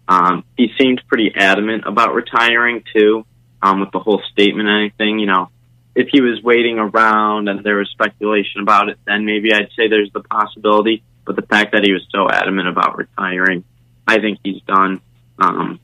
[0.08, 3.26] Um, he seemed pretty adamant about retiring too,
[3.62, 5.50] um, with the whole statement and anything, you know,
[5.94, 9.90] if he was waiting around and there was speculation about it, then maybe I'd say
[9.90, 11.04] there's the possibility.
[11.26, 13.66] But the fact that he was so adamant about retiring,
[14.08, 15.02] I think he's done.
[15.38, 15.82] Um,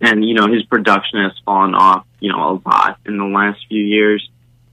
[0.00, 3.60] and you know his production has fallen off, you know, a lot in the last
[3.68, 4.28] few years.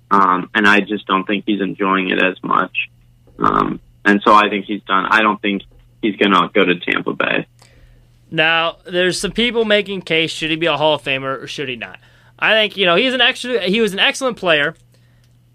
[0.09, 2.89] Um, and I just don't think he's enjoying it as much.
[3.37, 5.05] Um, and so I think he's done.
[5.05, 5.61] I don't think
[6.01, 7.47] he's going to go to Tampa Bay.
[8.31, 11.69] Now, there's some people making case should he be a Hall of Famer or should
[11.69, 11.99] he not?
[12.37, 13.61] I think you know he's an extra.
[13.61, 14.75] He was an excellent player,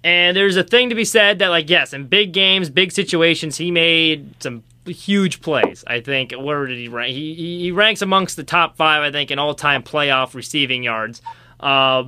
[0.02, 3.56] and there's a thing to be said that like yes, in big games, big situations,
[3.56, 5.82] he made some huge plays.
[5.86, 7.14] I think where did he rank?
[7.14, 11.22] He he ranks amongst the top five, I think, in all time playoff receiving yards.
[11.58, 12.04] Uh,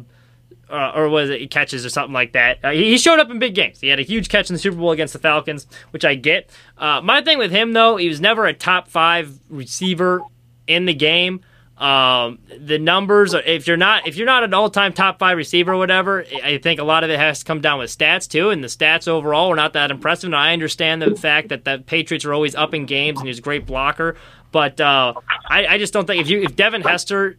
[0.71, 2.59] uh, or was it catches or something like that?
[2.63, 3.81] Uh, he, showed up in big games.
[3.81, 6.51] He had a huge catch in the Super Bowl against the Falcons, which I get.
[6.77, 10.23] Uh, my thing with him though, he was never a top five receiver
[10.67, 11.41] in the game.
[11.79, 15.75] Um, the numbers, if you're not if you're not an all time top five receiver
[15.75, 18.49] or whatever, I think a lot of it has to come down with stats too.
[18.49, 20.29] And the stats overall were not that impressive.
[20.29, 23.41] And I understand the fact that the Patriots are always up in games and he's
[23.41, 24.17] a great blocker,
[24.53, 25.13] but uh,
[25.51, 27.37] I, I just don't think if you if Devin Hester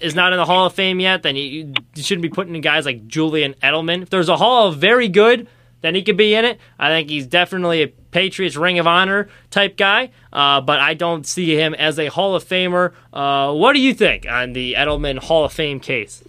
[0.00, 2.60] is not in the Hall of Fame yet, then you, you shouldn't be putting in
[2.60, 4.02] guys like Julian Edelman.
[4.02, 5.48] If there's a Hall of very good
[5.86, 6.58] then he could be in it.
[6.78, 11.26] I think he's definitely a Patriots Ring of Honor type guy, uh, but I don't
[11.26, 12.92] see him as a Hall of Famer.
[13.12, 16.24] Uh, what do you think on the Edelman Hall of Fame case?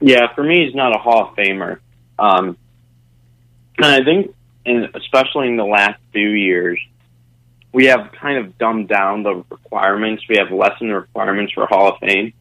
[0.00, 1.78] Yeah, for me, he's not a Hall of Famer.
[2.18, 2.56] Um,
[3.78, 4.34] and I think,
[4.64, 6.78] in, especially in the last few years,
[7.76, 10.22] we have kind of dumbed down the requirements.
[10.30, 12.32] We have lessened the requirements for Hall of Fame.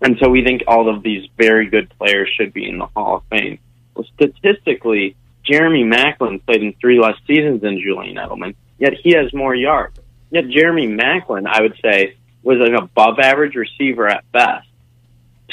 [0.00, 3.16] And so we think all of these very good players should be in the Hall
[3.16, 3.58] of Fame.
[3.94, 9.34] Well, statistically, Jeremy Maclin played in three less seasons than Julian Edelman, yet he has
[9.34, 9.98] more yards.
[10.30, 14.66] Yet Jeremy Maclin, I would say, was an above average receiver at best.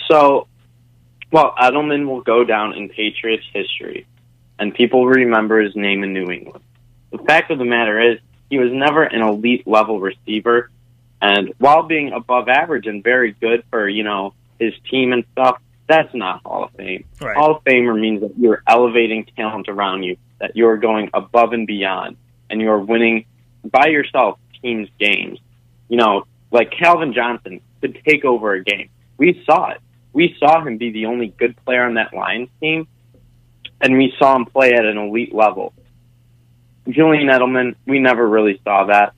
[0.10, 0.48] So,
[1.34, 4.08] well, Edelman will go down in Patriots history,
[4.58, 6.64] and people remember his name in New England.
[7.12, 8.20] The fact of the matter is,
[8.54, 10.70] he was never an elite level receiver,
[11.20, 15.60] and while being above average and very good for, you know, his team and stuff,
[15.88, 17.04] that's not Hall of Fame.
[17.20, 17.36] Right.
[17.36, 21.66] Hall of Famer means that you're elevating talent around you, that you're going above and
[21.66, 22.16] beyond,
[22.48, 23.26] and you're winning
[23.66, 25.40] by yourself teams games.
[25.90, 28.90] You know, like Calvin Johnson could take over a game.
[29.18, 29.82] We saw it.
[30.12, 32.88] We saw him be the only good player on that Lions team,
[33.82, 35.74] and we saw him play at an elite level.
[36.90, 39.14] Julian Edelman, we never really saw that.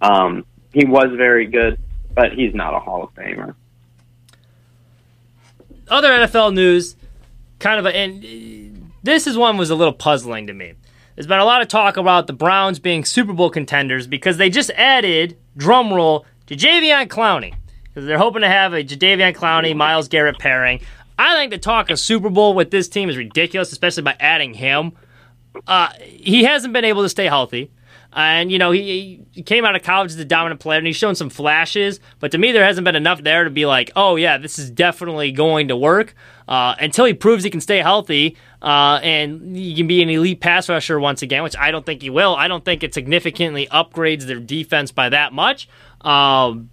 [0.00, 1.78] Um, he was very good,
[2.14, 3.54] but he's not a Hall of Famer
[5.90, 6.96] other NFL news,
[7.58, 10.74] kind of, a, and this is one was a little puzzling to me.
[11.14, 14.50] There's been a lot of talk about the Browns being Super Bowl contenders because they
[14.50, 17.54] just added, drumroll, to Jadeveon Clowney.
[17.82, 20.80] Because they're hoping to have a Jadeveon Clowney, Myles Garrett pairing.
[21.18, 24.54] I think the talk of Super Bowl with this team is ridiculous, especially by adding
[24.54, 24.92] him.
[25.66, 27.70] Uh, he hasn't been able to stay healthy.
[28.12, 30.96] And, you know, he, he came out of college as a dominant player and he's
[30.96, 34.16] shown some flashes, but to me, there hasn't been enough there to be like, oh,
[34.16, 36.14] yeah, this is definitely going to work
[36.48, 40.40] uh, until he proves he can stay healthy uh, and he can be an elite
[40.40, 42.34] pass rusher once again, which I don't think he will.
[42.34, 45.68] I don't think it significantly upgrades their defense by that much.
[46.00, 46.70] Um,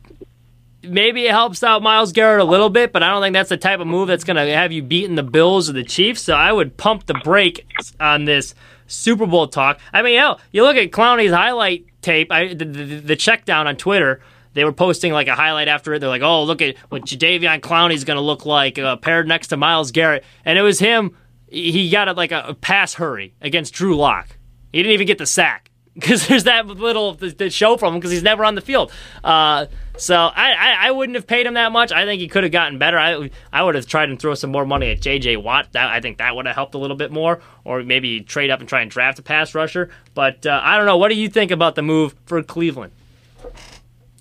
[0.82, 3.58] maybe it helps out Myles Garrett a little bit, but I don't think that's the
[3.58, 6.22] type of move that's going to have you beating the Bills or the Chiefs.
[6.22, 8.56] So I would pump the brakes on this
[8.88, 9.80] Super Bowl talk.
[9.94, 13.68] I mean, hell, you look at Clowney's highlight tape, I, the, the, the check down
[13.68, 14.22] on Twitter.
[14.54, 16.00] They were posting like a highlight after it.
[16.00, 19.48] They're like, "Oh, look at what Jadeveon Clowney's going to look like uh, paired next
[19.48, 21.18] to Myles Garrett," and it was him.
[21.48, 24.38] He got a, like a, a pass hurry against Drew Lock.
[24.72, 28.12] He didn't even get the sack because there's that little to show from him because
[28.12, 28.92] he's never on the field.
[29.24, 29.66] Uh,
[29.98, 31.92] so I, I, I, wouldn't have paid him that much.
[31.92, 32.98] I think he could have gotten better.
[32.98, 35.38] I I would have tried and throw some more money at J.J.
[35.38, 35.72] Watt.
[35.74, 38.60] That I think that would have helped a little bit more, or maybe trade up
[38.60, 39.90] and try and draft a pass rusher.
[40.14, 40.98] But uh, I don't know.
[40.98, 42.92] What do you think about the move for Cleveland?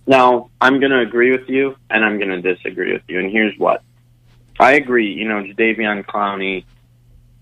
[0.06, 3.18] Now I'm going to agree with you, and I'm going to disagree with you.
[3.18, 3.82] And here's what
[4.58, 5.12] I agree.
[5.12, 6.64] You know, Jadeveon Clowney.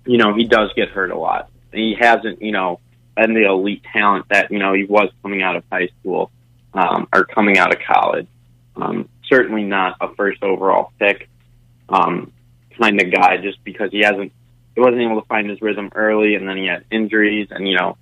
[0.04, 1.48] You know, he does get hurt a lot.
[1.72, 2.80] He hasn't, you know,
[3.14, 6.30] been the elite talent that you know he was coming out of high school
[6.74, 8.26] um, or coming out of college.
[8.76, 11.28] Um, certainly not a first overall pick
[11.88, 12.32] um,
[12.80, 14.32] kind of guy, just because he hasn't,
[14.74, 17.76] he wasn't able to find his rhythm early, and then he had injuries, and you
[17.76, 17.96] know,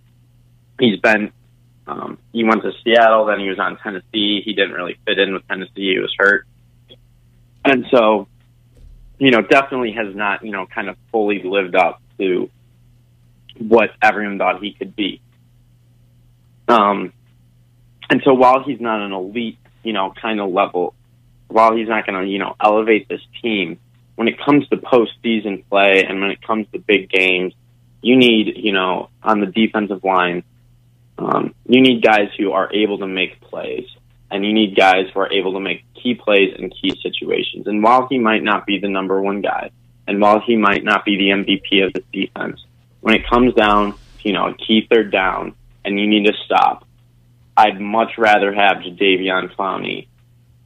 [0.78, 1.33] he's been,
[1.87, 4.42] um, he went to Seattle, then he was on Tennessee.
[4.44, 5.92] He didn't really fit in with Tennessee.
[5.94, 6.46] He was hurt,
[7.64, 8.28] and so,
[9.18, 12.48] you know, definitely has not, you know, kind of fully lived up to
[13.59, 15.20] what everyone thought he could be.
[16.68, 17.12] Um,
[18.11, 20.94] and so while he's not an elite, you know, kind of level,
[21.49, 23.79] while he's not going to, you know, elevate this team,
[24.16, 27.55] when it comes to postseason play and when it comes to big games,
[28.03, 30.42] you need, you know, on the defensive line,
[31.18, 33.87] um, you need guys who are able to make plays,
[34.31, 37.66] and you need guys who are able to make key plays in key situations.
[37.66, 39.70] And while he might not be the number one guy,
[40.07, 42.64] and while he might not be the MVP of the defense,
[43.01, 46.87] when it comes down, you know, a key third down, and you need to stop,
[47.61, 50.09] I'd much rather have Jadeveon Clowney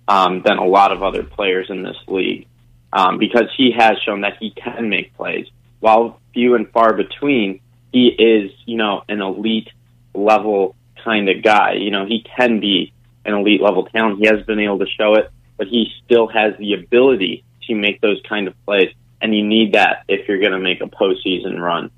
[0.06, 2.46] um, than a lot of other players in this league
[2.92, 5.46] um, because he has shown that he can make plays.
[5.80, 7.60] While few and far between,
[7.92, 9.70] he is, you know, an elite
[10.14, 11.72] level kind of guy.
[11.72, 12.92] You know, he can be
[13.24, 14.20] an elite level talent.
[14.20, 18.00] He has been able to show it, but he still has the ability to make
[18.00, 18.94] those kind of plays.
[19.20, 21.90] And you need that if you're going to make a postseason run.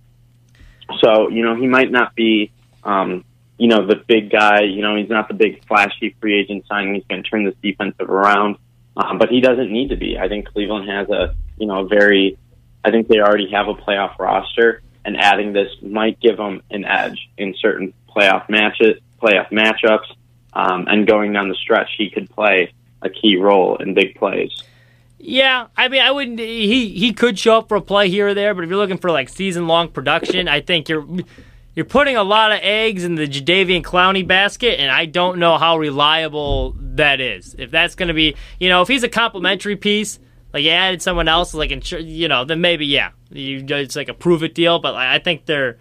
[1.00, 2.50] So, you know, he might not be
[2.82, 3.24] um,
[3.58, 4.62] you know, the big guy.
[4.62, 6.94] You know, he's not the big flashy free agent signing.
[6.94, 8.56] He's going to turn this defensive around,
[8.96, 10.18] um, but he doesn't need to be.
[10.18, 12.38] I think Cleveland has a, you know, a very.
[12.84, 16.84] I think they already have a playoff roster, and adding this might give them an
[16.84, 20.06] edge in certain playoff matches, playoff matchups,
[20.52, 24.50] um, and going down the stretch, he could play a key role in big plays.
[25.18, 26.38] Yeah, I mean, I wouldn't.
[26.38, 28.98] He he could show up for a play here or there, but if you're looking
[28.98, 31.06] for like season long production, I think you're
[31.76, 35.58] you're putting a lot of eggs in the Jadeveon Clowney basket, and I don't know
[35.58, 37.54] how reliable that is.
[37.58, 40.18] If that's going to be, you know, if he's a complimentary piece,
[40.54, 44.14] like you added someone else, like you know, then maybe yeah, you, it's like a
[44.14, 44.78] prove it deal.
[44.78, 45.76] But I think they're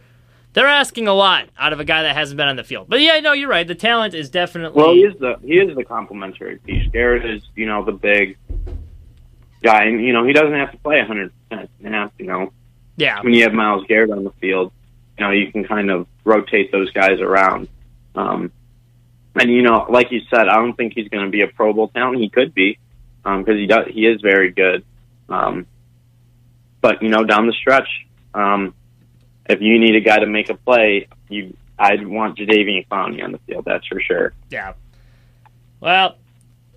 [0.51, 2.87] they're asking a lot out of a guy that hasn't been on the field.
[2.89, 3.65] But yeah, no, you're right.
[3.65, 4.93] The talent is definitely well.
[4.93, 6.91] He is the he is the complimentary piece.
[6.91, 8.37] Garrett is you know the big
[9.63, 11.69] guy, and you know he doesn't have to play 100 percent.
[12.19, 12.51] You know,
[12.97, 13.21] yeah.
[13.21, 14.73] When you have Myles Garrett on the field,
[15.17, 17.67] you know, you can kind of rotate those guys around.
[18.15, 18.51] Um,
[19.35, 21.73] and you know, like you said, I don't think he's going to be a Pro
[21.73, 22.19] Bowl talent.
[22.19, 22.77] He could be
[23.23, 23.87] because um, he does.
[23.89, 24.83] He is very good.
[25.29, 25.67] Um,
[26.81, 27.87] but you know, down the stretch,
[28.33, 28.73] um,
[29.47, 33.31] if you need a guy to make a play, you I'd want Jadeveon Clowney on
[33.31, 33.65] the field.
[33.65, 34.33] That's for sure.
[34.49, 34.73] Yeah.
[35.81, 36.15] Well,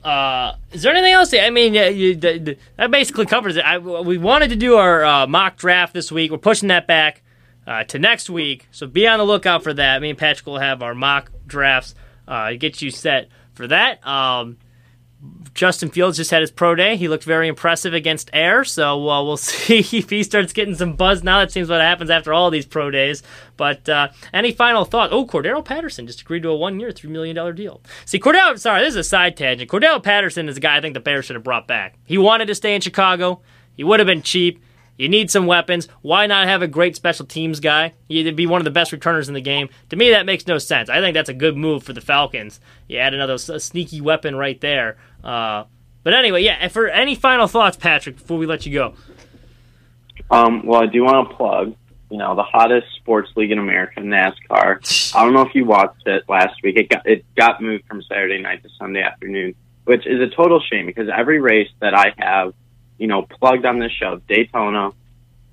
[0.03, 1.33] uh, is there anything else?
[1.33, 3.65] I mean, you, that basically covers it.
[3.65, 6.31] I, we wanted to do our uh, mock draft this week.
[6.31, 7.23] We're pushing that back
[7.69, 8.67] uh, to next week.
[8.71, 10.01] So be on the lookout for that.
[10.01, 11.95] Me and Patrick will have our mock drafts
[12.27, 14.05] uh, get you set for that.
[14.07, 14.57] Um,
[15.53, 16.97] Justin Fields just had his pro day.
[16.97, 20.95] He looked very impressive against Air, so uh, we'll see if he starts getting some
[20.95, 21.41] buzz now.
[21.41, 23.23] That seems what happens after all these pro days.
[23.59, 25.13] But uh, any final thought?
[25.13, 27.83] Oh, Cordarrelle Patterson just agreed to a one-year, three million dollar deal.
[28.07, 28.59] See, Cordarrelle.
[28.59, 29.71] Sorry, this is a side tangent.
[29.71, 31.99] Cordarrelle Patterson is a guy I think the Bears should have brought back.
[32.07, 33.43] He wanted to stay in Chicago.
[33.77, 34.63] He would have been cheap.
[34.99, 35.89] You need some weapons.
[36.03, 37.95] Why not have a great special teams guy?
[38.09, 39.71] You'd be one of the best returners in the game.
[39.89, 40.91] To me, that makes no sense.
[40.91, 42.61] I think that's a good move for the Falcons.
[42.89, 44.99] You add another sneaky weapon right there.
[45.25, 45.65] Uh,
[46.03, 46.69] but anyway, yeah.
[46.69, 48.95] For any final thoughts, Patrick, before we let you go.
[50.31, 51.75] Um, well, I do want to plug
[52.11, 55.15] you know the hottest sports league in America, NASCAR.
[55.15, 56.77] I don't know if you watched it last week.
[56.77, 60.61] It got it got moved from Saturday night to Sunday afternoon, which is a total
[60.61, 62.55] shame because every race that I have,
[62.99, 64.91] you know, plugged on this show, Daytona,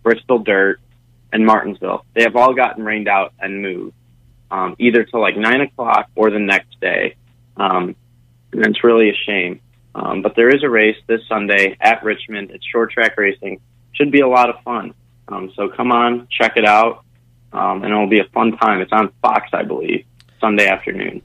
[0.03, 0.79] Bristol Dirt,
[1.31, 3.93] and Martinsville, they have all gotten rained out and moved,
[4.51, 7.15] um, either to like nine o'clock or the next day,
[7.58, 7.95] um,
[8.51, 9.60] and it's really a shame.
[9.93, 12.51] Um, but there is a race this Sunday at Richmond.
[12.51, 13.62] It's short track racing.
[13.93, 14.93] Should be a lot of fun.
[15.27, 17.03] Um, so come on, check it out,
[17.53, 18.81] um, and it'll be a fun time.
[18.81, 20.05] It's on Fox, I believe,
[20.39, 21.21] Sunday afternoon.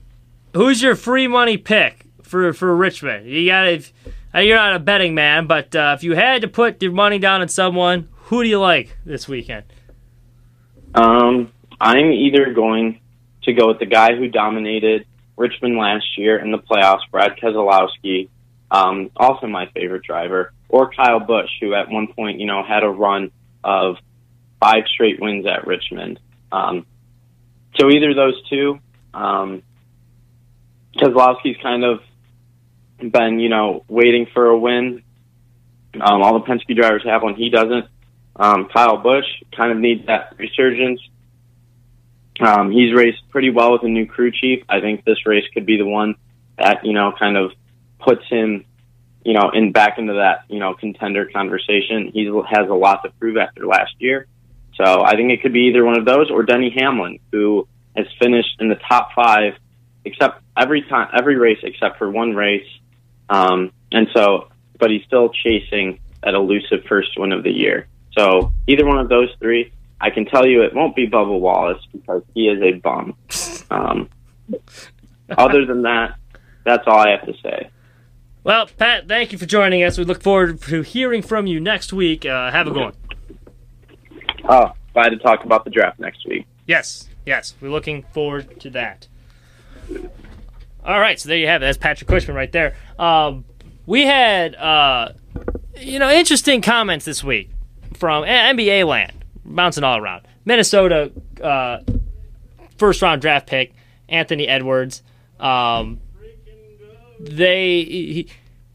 [0.55, 3.27] Who's your free money pick for for Richmond?
[3.27, 3.93] You got if
[4.35, 7.41] you're not a betting man, but uh, if you had to put your money down
[7.41, 9.65] on someone, who do you like this weekend?
[10.95, 13.01] Um, I'm either going
[13.43, 18.29] to go with the guy who dominated Richmond last year in the playoffs, Brad Keselowski,
[18.71, 22.85] um, also my favorite driver, or Kyle Busch, who at one point, you know, had
[22.85, 23.33] a run
[23.65, 23.97] of
[24.61, 26.21] five straight wins at Richmond.
[26.53, 26.87] Um,
[27.77, 28.79] so either those two,
[29.15, 29.63] um,
[30.97, 32.01] Keselowski's kind of
[33.01, 35.03] been, you know, waiting for a win.
[35.95, 37.35] Um, all the Penske drivers have one.
[37.35, 37.87] He doesn't.
[38.37, 41.01] Um, Kyle Busch kind of needs that resurgence.
[42.41, 44.65] Um, he's raced pretty well with a new crew chief.
[44.69, 46.15] I think this race could be the one
[46.57, 47.53] that, you know, kind of
[47.99, 48.65] puts him,
[49.25, 52.11] you know, in back into that, you know, contender conversation.
[52.15, 54.27] He has a lot to prove after last year.
[54.77, 58.07] So I think it could be either one of those or Denny Hamlin, who has
[58.19, 59.55] finished in the top five
[60.05, 62.67] except every time, every race except for one race.
[63.31, 67.87] Um, and so, but he's still chasing that elusive first win of the year.
[68.19, 71.83] So either one of those three, I can tell you it won't be Bubba Wallace
[71.93, 73.17] because he is a bum.
[73.71, 74.09] Um,
[75.39, 76.17] other than that,
[76.65, 77.71] that's all I have to say.
[78.43, 79.99] Well, Pat, thank you for joining us.
[79.99, 82.25] We look forward to hearing from you next week.
[82.25, 82.95] Uh, have a good one.
[84.49, 86.47] Oh, glad to talk about the draft next week.
[86.67, 89.07] Yes, yes, we're looking forward to that.
[90.83, 91.67] All right, so there you have it.
[91.67, 92.75] That's Patrick Cushman right there.
[93.01, 93.47] Um,
[93.87, 95.15] we had, uh,
[95.79, 97.51] you know, interesting comments this week
[97.95, 100.27] from NBA land, bouncing all around.
[100.45, 101.11] Minnesota
[101.43, 101.79] uh,
[102.77, 103.73] first round draft pick
[104.09, 105.03] Anthony Edwards.
[105.41, 106.01] Um,
[107.19, 108.29] they he,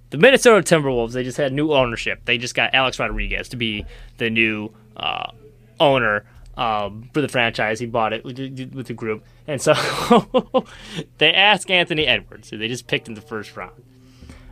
[0.09, 2.25] the Minnesota Timberwolves they just had new ownership.
[2.25, 3.85] They just got Alex Rodriguez to be
[4.17, 5.31] the new uh,
[5.79, 6.25] owner
[6.57, 7.79] um, for the franchise.
[7.79, 8.35] He bought it with,
[8.87, 9.73] the group, and so
[11.19, 13.83] they asked Anthony Edwards, who they just picked in the first round.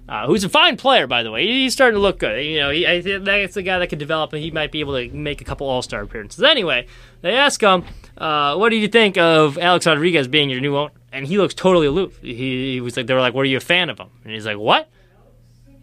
[0.07, 1.47] Uh, who's a fine player, by the way.
[1.47, 2.43] He's starting to look good.
[2.43, 4.81] You know, he, I think that's the guy that could develop, and he might be
[4.81, 6.43] able to make a couple All Star appearances.
[6.43, 6.87] Anyway,
[7.21, 7.85] they ask him,
[8.17, 11.53] uh, "What do you think of Alex Rodriguez being your new owner?" And he looks
[11.53, 12.19] totally aloof.
[12.21, 14.45] He, he was like, "They were like, are you a fan of him?" And he's
[14.45, 14.89] like, "What?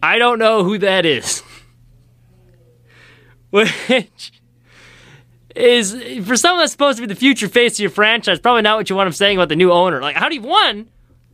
[0.03, 1.41] I don't know who that is."
[3.49, 4.31] Which
[5.55, 5.93] is
[6.25, 8.89] for someone that's supposed to be the future face of your franchise, probably not what
[8.89, 9.99] you want him saying about the new owner.
[9.99, 10.89] Like, how do you one?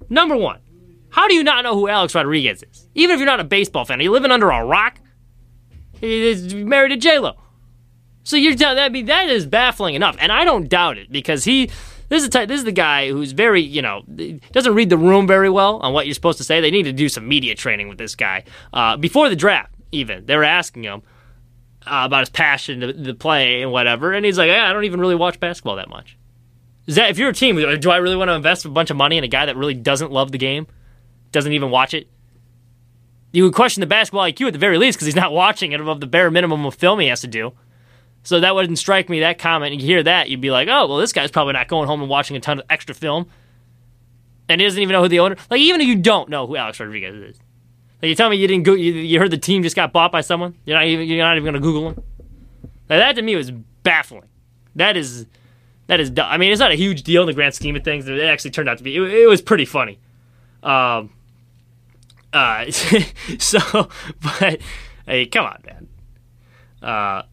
[0.09, 0.59] Number one,
[1.09, 2.87] how do you not know who Alex Rodriguez is?
[2.95, 4.99] Even if you're not a baseball fan, are you living under a rock?
[5.99, 7.35] He's married to J Lo.
[8.23, 11.43] So you're telling I mean that is baffling enough, and I don't doubt it because
[11.43, 11.69] he.
[12.09, 14.01] This is, type, this is the guy who's very, you know,
[14.53, 16.61] doesn't read the room very well on what you're supposed to say.
[16.61, 18.45] They need to do some media training with this guy.
[18.71, 21.01] Uh, before the draft, even, they were asking him,
[21.85, 24.13] uh, about his passion to, play and whatever.
[24.13, 26.17] And he's like, I don't even really watch basketball that much.
[26.85, 28.95] Is that if you're a team, do I really want to invest a bunch of
[28.95, 30.67] money in a guy that really doesn't love the game,
[31.31, 32.07] doesn't even watch it?
[33.31, 35.81] You would question the basketball IQ at the very least because he's not watching it
[35.81, 37.53] above the bare minimum of film he has to do.
[38.23, 39.21] So that wouldn't strike me.
[39.21, 41.87] That comment, you hear that, you'd be like, oh, well, this guy's probably not going
[41.87, 43.29] home and watching a ton of extra film,
[44.49, 45.37] and he doesn't even know who the owner.
[45.49, 47.39] Like even if you don't know who Alex Rodriguez is,
[48.01, 50.11] like you tell me you didn't go, you, you heard the team just got bought
[50.11, 50.55] by someone.
[50.65, 52.03] You're not even you're not even gonna Google them.
[52.89, 54.27] Now that to me was baffling.
[54.75, 55.25] That is
[55.87, 56.11] that is.
[56.17, 58.07] I mean, it's not a huge deal in the grand scheme of things.
[58.07, 58.95] It actually turned out to be.
[58.95, 59.99] It, it was pretty funny.
[60.63, 61.13] Um.
[62.33, 62.69] Uh.
[63.39, 63.89] so,
[64.21, 64.59] but
[65.05, 65.87] hey, come on, man.
[66.81, 67.23] Uh.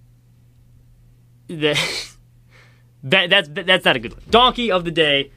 [1.48, 2.16] That,
[3.02, 4.14] that that's that's not a good.
[4.30, 5.30] Donkey of the day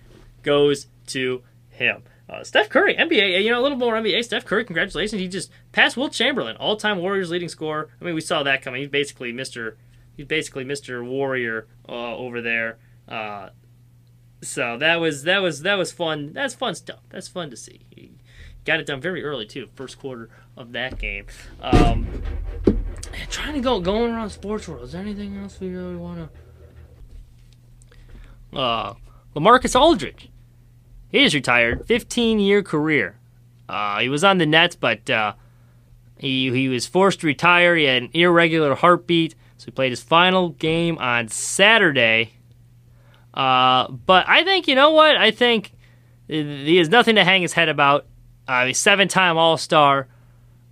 [0.44, 2.04] goes to him.
[2.30, 4.22] Uh, Steph Curry, NBA, you know, a little more NBA.
[4.24, 5.22] Steph Curry, congratulations.
[5.22, 7.90] He just passed Wilt Chamberlain, all time Warriors leading scorer.
[8.02, 8.82] I mean, we saw that coming.
[8.82, 9.76] He's basically Mr.
[10.16, 11.08] He's basically Mr.
[11.08, 12.80] Warrior uh, over there.
[13.08, 13.50] Uh,
[14.42, 16.34] so that was that was that was fun.
[16.34, 17.00] That's fun stuff.
[17.10, 17.86] That's fun to see.
[17.96, 18.12] He
[18.68, 21.26] got it done very early too, first quarter of that game.
[21.62, 22.22] Um,
[23.30, 24.84] trying to go going around sports world.
[24.84, 26.30] Is there anything else we really want
[28.54, 28.58] to?
[28.58, 28.94] Uh,
[29.36, 30.30] LaMarcus Aldridge
[31.10, 31.86] he is retired.
[31.88, 33.18] 15 year career.
[33.70, 35.34] Uh, he was on the Nets, but uh,
[36.18, 37.76] he he was forced to retire.
[37.76, 39.36] He had an irregular heartbeat.
[39.58, 42.34] So he played his final game on Saturday.
[43.34, 45.16] Uh, but I think you know what?
[45.16, 45.74] I think
[46.28, 48.06] he has nothing to hang his head about.
[48.48, 50.08] Uh, seven-time All-Star.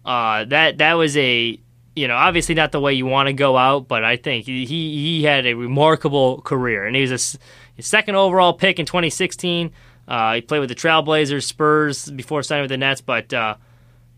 [0.06, 1.60] Uh, that that was a
[1.96, 4.66] you know obviously not the way you want to go out, but I think he
[4.66, 7.40] he had a remarkable career, and he was a,
[7.80, 9.72] a second overall pick in 2016.
[10.08, 13.56] Uh, he played with the Trailblazers, Spurs before signing with the Nets, but uh,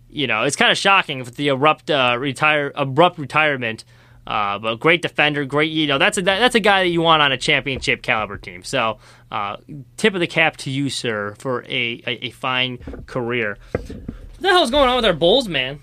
[0.09, 3.85] you know it's kind of shocking with the abrupt uh, retire abrupt retirement.
[4.27, 7.21] Uh, but great defender, great you know that's a that's a guy that you want
[7.21, 8.61] on a championship caliber team.
[8.61, 8.99] So
[9.31, 9.55] uh,
[9.95, 13.57] tip of the cap to you, sir, for a, a, a fine career.
[13.71, 14.05] What
[14.41, 15.79] the hell's going on with our Bulls, man?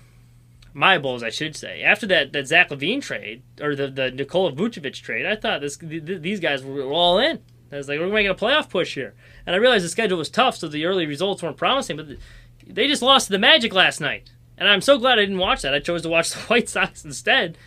[0.75, 1.81] My Bulls, I should say.
[1.81, 5.77] After that, that Zach LaVine trade or the the Nikola Vucevic trade, I thought this
[5.77, 7.39] th- these guys were all in.
[7.71, 9.15] I was like, we're making a playoff push here,
[9.47, 11.97] and I realized the schedule was tough, so the early results weren't promising.
[11.97, 12.09] But
[12.67, 15.63] they just lost to the Magic last night, and I'm so glad I didn't watch
[15.63, 15.73] that.
[15.73, 17.57] I chose to watch the White Sox instead.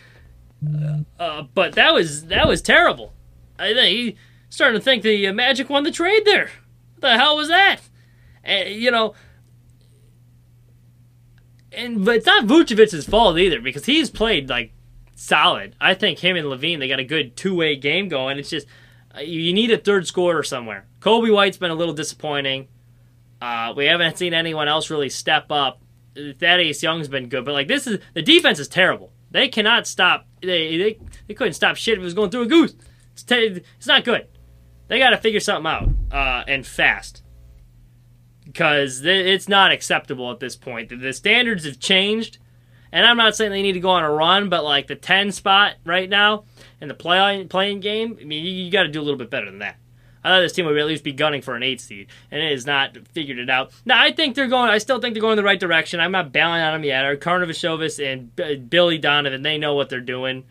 [1.19, 3.13] Uh, but that was that was terrible.
[3.57, 4.15] I think he
[4.49, 6.49] starting to think the uh, Magic won the trade there.
[6.95, 7.79] What the hell was that?
[8.43, 9.13] And you know,
[11.71, 14.73] and but it's not Vucevic's fault either because he's played like
[15.15, 15.75] solid.
[15.79, 18.37] I think him and LaVine they got a good two way game going.
[18.37, 18.67] It's just
[19.15, 20.87] uh, you need a third scorer somewhere.
[20.99, 22.67] Coby White's been a little disappointing.
[23.41, 25.81] Uh, we haven't seen anyone else really step up.
[26.15, 29.13] Thaddeus Young's been good, but like this is the defense is terrible.
[29.31, 30.25] They cannot stop.
[30.41, 32.75] They they, they couldn't stop shit if it was going through a goose.
[33.13, 34.27] It's, t- it's not good.
[34.87, 37.23] They got to figure something out uh, and fast
[38.43, 40.89] because it's not acceptable at this point.
[40.89, 42.39] The standards have changed,
[42.91, 45.31] and I'm not saying they need to go on a run, but like the 10
[45.31, 46.45] spot right now
[46.81, 49.29] in the play playing game, I mean, you, you got to do a little bit
[49.29, 49.77] better than that.
[50.23, 52.51] I thought this team would at least be gunning for an eight seed, and it
[52.51, 53.71] has not figured it out.
[53.85, 54.69] Now I think they're going.
[54.69, 55.99] I still think they're going in the right direction.
[55.99, 57.05] I'm not bailing on them yet.
[57.05, 60.43] Arturas Karnisovas and Billy Donovan, they know what they're doing.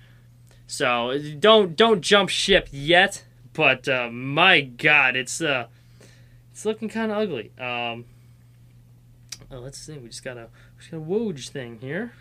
[0.67, 3.25] So don't don't jump ship yet.
[3.53, 5.67] But uh, my God, it's uh,
[6.53, 7.51] it's looking kind of ugly.
[7.59, 8.05] Um,
[9.51, 9.99] oh, let's see.
[9.99, 12.13] We just got a we just got a Woj thing here.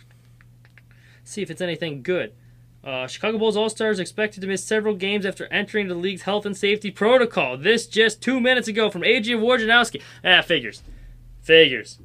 [1.24, 2.34] See if it's anything good.
[2.88, 6.46] Uh, Chicago Bulls All Stars expected to miss several games after entering the league's health
[6.46, 7.58] and safety protocol.
[7.58, 10.02] This just two minutes ago from Adrian Wojnarowski.
[10.24, 10.82] Ah, figures.
[11.42, 12.00] Figures.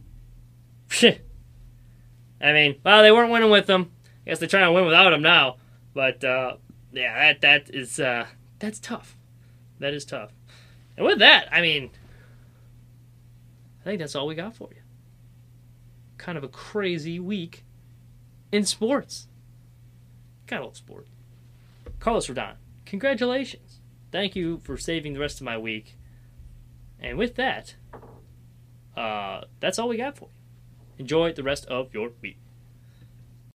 [1.03, 3.93] I mean, well, they weren't winning with them.
[4.27, 5.59] I guess they're trying to win without him now.
[5.95, 6.57] But uh,
[6.91, 8.27] yeah, that that is uh,
[8.59, 9.17] that's tough.
[9.79, 10.33] That is tough.
[10.97, 11.91] And with that, I mean,
[13.83, 14.83] I think that's all we got for you.
[16.19, 17.65] Kind of a crazy week
[18.51, 19.29] in sports.
[20.61, 21.07] Old sport.
[22.01, 23.81] Carlos Rodon, congratulations.
[24.11, 25.97] Thank you for saving the rest of my week.
[26.99, 27.77] And with that,
[28.97, 30.35] uh, that's all we got for you.
[30.99, 32.39] Enjoy the rest of your week.